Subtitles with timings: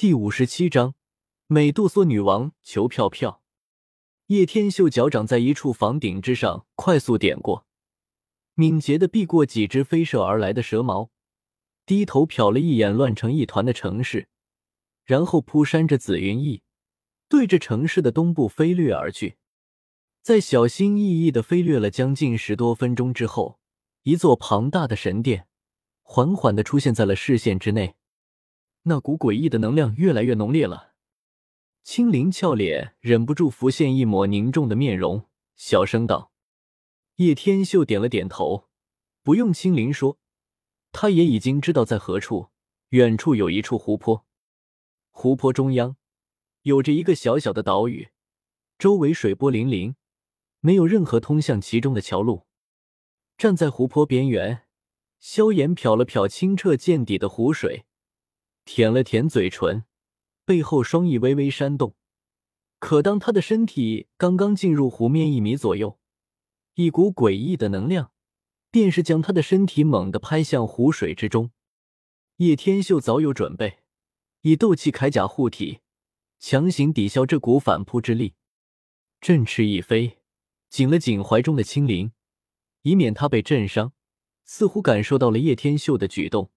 [0.00, 0.94] 第五十七章，
[1.46, 3.42] 美杜莎女王求票票。
[4.28, 7.66] 叶天秀脚掌在一处房顶之上快速点过，
[8.54, 11.10] 敏捷的避过几只飞射而来的蛇矛，
[11.84, 14.30] 低头瞟了一眼乱成一团的城市，
[15.04, 16.62] 然后扑扇着紫云翼，
[17.28, 19.36] 对着城市的东部飞掠而去。
[20.22, 23.60] 在小心翼翼的飞掠了将近十多分钟之后，
[24.04, 25.46] 一座庞大的神殿
[26.00, 27.96] 缓缓的出现在了视线之内。
[28.82, 30.94] 那股诡异的能量越来越浓烈了。
[31.82, 35.26] 青灵俏脸忍不住浮现一抹凝重的面容，
[35.56, 36.32] 小声道
[37.16, 38.68] ：“叶天秀点了点头，
[39.22, 40.18] 不用青灵说，
[40.92, 42.50] 他也已经知道在何处。
[42.90, 44.26] 远处有一处湖泊，
[45.10, 45.96] 湖泊中央
[46.62, 48.08] 有着一个小小的岛屿，
[48.78, 49.94] 周围水波粼粼，
[50.58, 52.46] 没有任何通向其中的桥路。
[53.38, 54.66] 站在湖泊边缘，
[55.20, 57.86] 萧炎瞟了瞟清澈见底的湖水，
[58.72, 59.84] 舔了舔嘴唇。”
[60.46, 61.96] 背后双翼微微扇动，
[62.78, 65.98] 可当他的身体刚刚进入湖面一米左右，
[66.74, 68.12] 一股诡异的能量
[68.70, 71.50] 便是将他的身体猛地拍向湖水之中。
[72.36, 73.80] 叶天秀早有准备，
[74.42, 75.80] 以斗气铠甲护体，
[76.38, 78.34] 强行抵消这股反扑之力。
[79.20, 80.18] 振翅一飞，
[80.68, 82.12] 紧了紧怀中的青灵，
[82.82, 83.92] 以免他被震伤。
[84.44, 86.50] 似乎感受到了叶天秀的举动，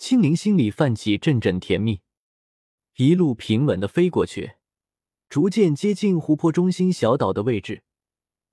[0.00, 2.00] 青灵心里泛起阵阵甜蜜。
[2.96, 4.54] 一路平稳的飞过去，
[5.28, 7.82] 逐渐接近湖泊中心小岛的位置。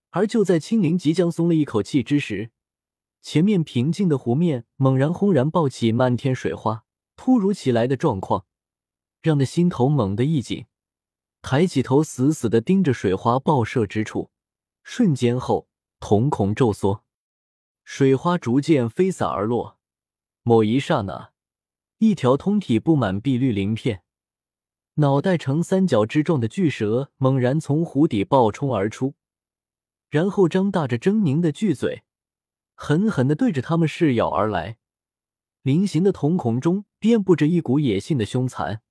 [0.10, 2.52] 而就在青灵即将松了一口气之时，
[3.22, 6.84] 前面平静的湖面猛然轰然爆起漫天水花，
[7.16, 8.46] 突如其来的状况
[9.22, 10.66] 让他心头猛地一紧，
[11.42, 14.32] 抬起头死死的盯着水花爆射之处。
[14.84, 15.70] 瞬间后，
[16.02, 17.06] 瞳孔骤缩，
[17.86, 19.78] 水花逐渐飞洒而落。
[20.44, 21.32] 某一刹那，
[22.00, 24.04] 一条通体布满碧绿鳞片。
[24.96, 29.16] 脑袋呈三角之状的巨蛇猛然从湖底暴冲而出，
[30.10, 32.04] 然后张大着狰狞的巨嘴，
[32.76, 34.78] 狠狠地对着他们噬咬而来。
[35.62, 38.82] 菱形的瞳孔中遍布着一股野性的凶残。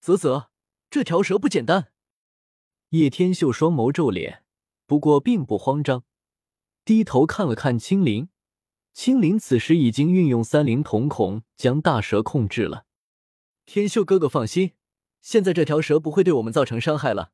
[0.00, 0.50] 啧啧，
[0.90, 1.92] 这条蛇不简单。
[2.90, 4.44] 叶天秀双眸皱脸，
[4.86, 6.04] 不过并不慌张，
[6.84, 8.28] 低头看了看青灵。
[9.00, 12.84] 青灵此时已经运用三灵瞳孔将大蛇控制了。
[13.64, 14.72] 天秀哥哥放心。
[15.20, 17.30] 现在这条蛇不会对我们造成伤害了，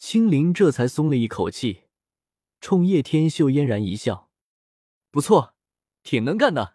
[0.00, 1.82] 青灵这才松了一口气，
[2.60, 4.32] 冲叶天秀嫣然一笑
[5.12, 5.54] ：“不错，
[6.02, 6.74] 挺能干的。”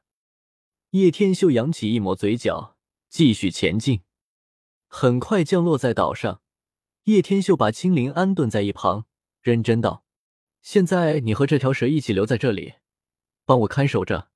[0.91, 2.77] 叶天秀扬起一抹嘴角，
[3.09, 4.03] 继续前进。
[4.87, 6.41] 很快降落在岛上，
[7.03, 9.07] 叶天秀把青灵安顿在一旁，
[9.41, 10.05] 认真道
[10.63, 12.75] ：“现在你和这条蛇一起留在这里，
[13.49, 14.29] 帮我看守着，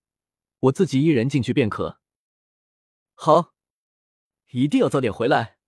[0.61, 1.99] 我自己一人进去便可。”
[3.13, 3.53] 好，
[4.49, 5.59] 一定要早点回来。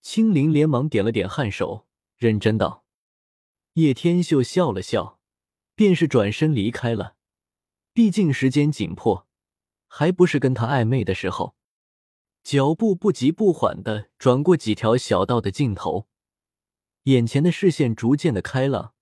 [0.00, 2.84] 青灵连忙点了点颔首，认真道
[3.74, 5.18] ：“叶天秀笑了笑，
[5.74, 7.16] 便是转身离开了。
[7.92, 9.26] 毕竟时间紧迫，
[9.88, 11.56] 还不是跟他暧昧的时候。”
[12.44, 16.06] 脚步不急不缓的转过几条小道的尽头，
[17.04, 18.94] 眼前的视线逐渐的开朗。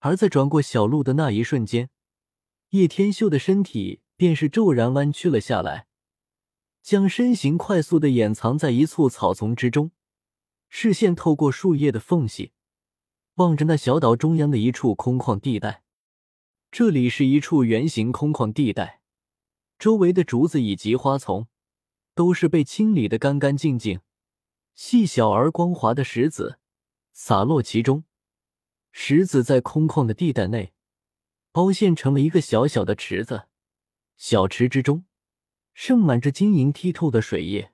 [0.00, 1.88] 而在转过小路的那一瞬间，
[2.70, 5.86] 叶天秀的身体便是骤然弯曲了下来，
[6.82, 9.92] 将身形快速的掩藏在一簇草丛之中。
[10.68, 12.52] 视线透过树叶的缝隙，
[13.34, 15.84] 望着那小岛中央的一处空旷地带。
[16.72, 19.00] 这里是一处圆形空旷地带，
[19.78, 21.46] 周围的竹子以及花丛
[22.14, 24.00] 都是被清理的干干净净，
[24.74, 26.58] 细小而光滑的石子
[27.12, 28.04] 洒落其中。
[28.90, 30.72] 石子在空旷的地带内
[31.56, 33.44] 凹陷成了一个小小的池子，
[34.18, 35.06] 小池之中
[35.72, 37.72] 盛满着晶莹剔透的水液，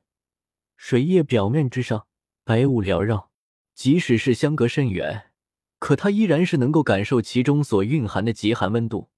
[0.76, 2.06] 水液表面之上。
[2.44, 3.30] 白雾缭绕，
[3.74, 5.30] 即使是相隔甚远，
[5.78, 9.10] 可他依然是能够感受其中所蕴含的极寒温度。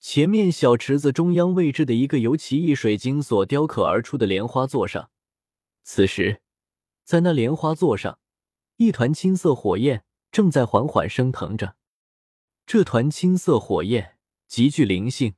[0.00, 5.10] 前面小池子中央位置的一个由奇异水晶所雕刻而出的莲花座上，
[5.84, 6.40] 此时，
[7.04, 8.18] 在那莲花座上，
[8.76, 11.76] 一团青色火焰正在缓缓升腾着。
[12.72, 15.34] 这团青色火焰极具灵性，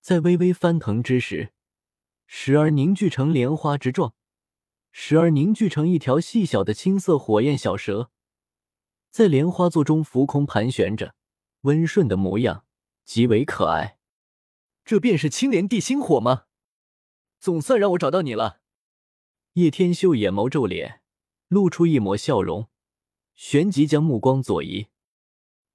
[0.00, 1.52] 在微微翻腾之时，
[2.24, 4.14] 时而凝聚成莲花之状。
[4.92, 8.12] 时而凝聚成一条细小的青色火焰小蛇，
[9.10, 11.16] 在莲花座中浮空盘旋着，
[11.62, 12.64] 温顺的模样
[13.04, 13.98] 极为可爱。
[14.84, 16.44] 这便是青莲地心火吗？
[17.40, 18.60] 总算让我找到你了。
[19.54, 21.02] 叶天秀眼眸皱脸，
[21.48, 22.68] 露出一抹笑容，
[23.34, 24.91] 旋即将目光左移。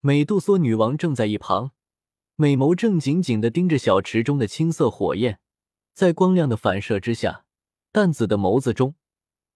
[0.08, 1.72] 美杜莎女王正在一旁，
[2.38, 5.42] 美眸正紧紧的盯着小池中的青色火焰，
[5.94, 7.44] 在光亮的反射之下，
[7.92, 8.96] 淡紫的眸子中。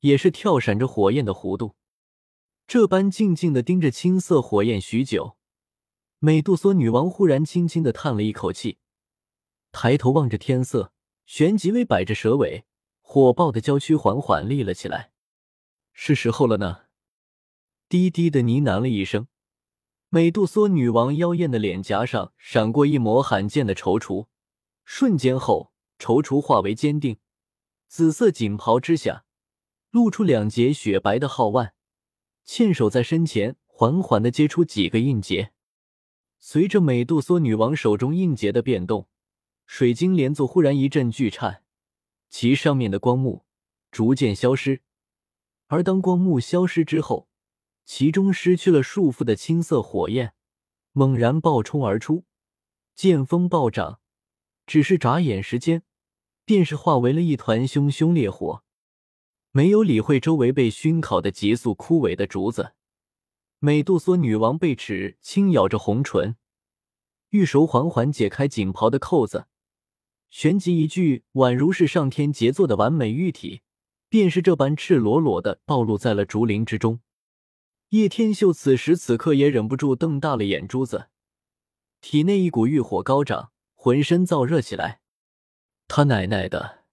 [0.02, 1.76] 也是跳闪着火焰的弧度。
[2.68, 5.38] 这般静静的盯着青色火焰许久，
[6.20, 8.78] 美杜莎女王忽然轻轻的叹了一口气，
[9.72, 10.92] 抬头望着天色，
[11.26, 12.66] 旋即微摆着蛇尾，
[13.00, 15.14] 火爆的娇躯缓缓立了起来。
[15.94, 16.88] 是时候了呢，
[17.88, 19.28] 低低的呢喃了一声。
[20.14, 24.28] 美杜莎女王妖艳的脸颊上闪过一抹罕见的踌躇，
[24.84, 27.16] 瞬间后，踌躇化为坚定。
[27.88, 29.24] 紫色锦袍之下，
[29.90, 31.74] 露出两截雪白的皓腕。
[32.44, 35.54] 纤手在身前，缓缓的接出几个印结。
[36.42, 39.08] 随着美杜莎女王手中印结的变动，
[39.66, 41.64] 水晶莲座忽然一阵巨颤，
[42.30, 43.46] 其上面的光幕
[43.90, 44.82] 逐渐消失。
[45.68, 47.30] 而当光幕消失之后，
[47.86, 50.34] 其中失去了束缚的青色火焰
[50.94, 52.26] 猛然暴冲而出，
[52.96, 54.00] 剑锋暴涨，
[54.66, 55.84] 只是眨眼时间，
[56.46, 58.64] 便是化为了一团熊熊烈火。
[59.52, 62.74] 没有理会周围被熏烤的急速枯萎的竹子，
[63.60, 66.38] 美杜莎女王贝齿轻咬着红唇，
[67.32, 69.48] 玉手缓缓解开锦袍的扣子，
[70.30, 73.62] 旋即一具宛如是上天杰作的完美玉体，
[74.08, 77.02] 便是这般赤裸裸的暴露在了竹林之中。
[77.92, 81.10] 叶天秀此时此刻也忍不住瞪大了眼珠子，
[82.00, 85.02] 体内一股欲火高涨，浑身燥热起来。
[85.90, 86.86] 他奶奶的，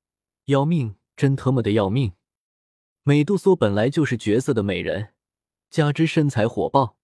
[0.47, 0.97] 要命！
[1.17, 2.15] 真他妈的要命！
[3.05, 5.15] 美杜莎本来就是绝色的美人，
[5.71, 6.97] 加之身材火爆，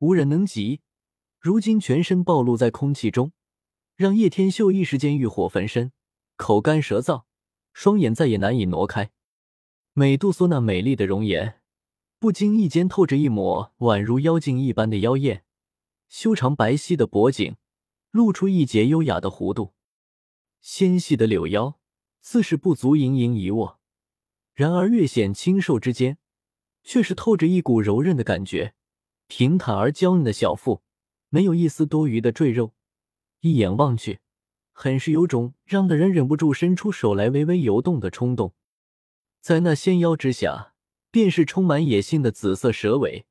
[0.00, 0.82] 无人能及。
[1.40, 3.32] 如今全身暴露在空气中，
[3.96, 5.92] 让叶天秀一时间欲火焚身，
[6.36, 7.24] 口干舌燥，
[7.72, 9.10] 双眼再也难以挪开。
[9.94, 11.61] 美杜莎那美丽的容颜，
[12.22, 15.42] 不经意间透着一抹宛如妖精一般的妖艳，
[16.06, 17.56] 修长白皙的脖颈
[18.12, 19.72] 露出一截优雅的弧度，
[20.60, 21.80] 纤细的柳腰
[22.20, 23.80] 似是不足盈盈一握。
[24.54, 26.18] 然而，略显清瘦之间，
[26.84, 28.74] 却是透着一股柔韧的感觉。
[29.26, 30.82] 平坦而娇嫩的小腹，
[31.28, 32.72] 没有一丝多余的赘肉，
[33.40, 34.20] 一眼望去，
[34.70, 38.54] 很是有种让的人忍不住伸出手来微微游动的冲动。
[39.40, 40.71] 在那纤腰之下，
[41.12, 43.26] 便是充满野性的紫色蛇尾，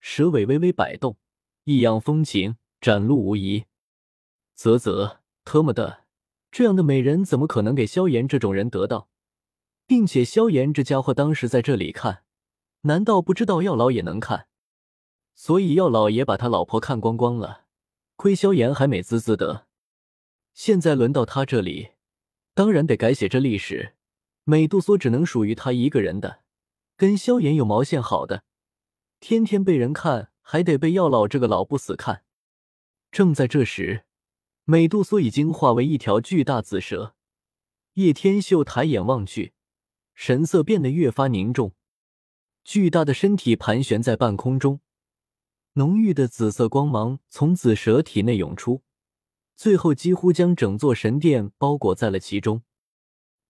[0.00, 1.18] 蛇尾微微摆动，
[1.64, 3.66] 异样风情展露无遗。
[4.54, 6.04] 啧啧，特么的，
[6.50, 9.10] 这样的美人怎么可能给萧炎这种人得到？
[9.86, 12.24] 并且萧炎这家伙当时在这里看，
[12.80, 14.48] 难道不知道药老也能看？
[15.34, 17.66] 所以药老也把他老婆看光光了，
[18.16, 19.66] 亏萧炎还美滋滋的。
[20.54, 21.90] 现在轮到他这里，
[22.54, 23.92] 当然得改写这历史。
[24.44, 26.40] 美杜莎只能属于他一个人的，
[26.96, 28.44] 跟萧炎有毛线好的？
[29.20, 32.24] 天天被人看，还得被药老这个老不死看。
[33.10, 34.04] 正在这时，
[34.64, 37.14] 美杜莎已经化为一条巨大紫蛇。
[37.94, 39.52] 叶天秀抬眼望去。
[40.14, 41.74] 神色变得越发凝重，
[42.64, 44.80] 巨大的身体盘旋在半空中，
[45.74, 48.82] 浓郁的紫色光芒从紫蛇体内涌出，
[49.54, 52.62] 最后几乎将整座神殿包裹在了其中。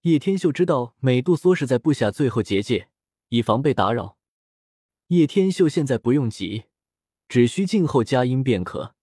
[0.00, 2.88] 叶天秀知道美杜莎是在布下最后结界，
[3.28, 4.16] 以防被打扰。
[5.08, 6.64] 叶天秀现在不用急，
[7.28, 8.95] 只需静候佳音便可。